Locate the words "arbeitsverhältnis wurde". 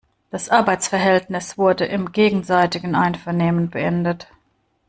0.49-1.85